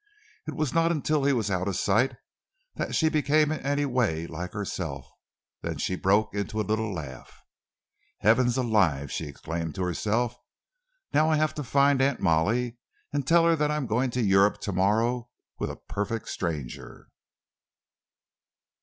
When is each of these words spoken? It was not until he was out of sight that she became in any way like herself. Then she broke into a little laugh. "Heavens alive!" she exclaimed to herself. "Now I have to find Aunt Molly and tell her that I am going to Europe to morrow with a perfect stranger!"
It 0.47 0.55
was 0.55 0.73
not 0.73 0.91
until 0.91 1.25
he 1.25 1.31
was 1.31 1.51
out 1.51 1.67
of 1.67 1.75
sight 1.75 2.15
that 2.73 2.95
she 2.95 3.07
became 3.07 3.51
in 3.51 3.59
any 3.59 3.85
way 3.85 4.25
like 4.25 4.51
herself. 4.53 5.07
Then 5.61 5.77
she 5.77 5.95
broke 5.95 6.33
into 6.33 6.59
a 6.59 6.63
little 6.65 6.91
laugh. 6.91 7.43
"Heavens 8.21 8.57
alive!" 8.57 9.11
she 9.11 9.27
exclaimed 9.27 9.75
to 9.75 9.83
herself. 9.83 10.35
"Now 11.13 11.29
I 11.29 11.35
have 11.35 11.53
to 11.53 11.63
find 11.63 12.01
Aunt 12.01 12.19
Molly 12.19 12.79
and 13.13 13.27
tell 13.27 13.45
her 13.45 13.55
that 13.57 13.69
I 13.69 13.75
am 13.75 13.85
going 13.85 14.09
to 14.09 14.23
Europe 14.23 14.59
to 14.61 14.71
morrow 14.71 15.29
with 15.59 15.69
a 15.69 15.75
perfect 15.87 16.29
stranger!" 16.29 17.09